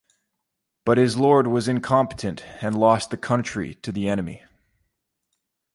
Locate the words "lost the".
2.75-3.17